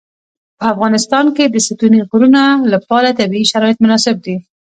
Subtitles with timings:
[0.57, 2.41] په افغانستان کې د ستوني غرونه
[2.73, 4.35] لپاره طبیعي شرایط مناسب دي.